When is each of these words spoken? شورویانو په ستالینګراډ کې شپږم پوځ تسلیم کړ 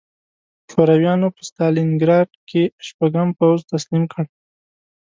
شورویانو 0.69 1.27
په 1.35 1.41
ستالینګراډ 1.49 2.29
کې 2.49 2.63
شپږم 2.87 3.29
پوځ 3.39 3.59
تسلیم 3.71 4.03
کړ 4.11 4.23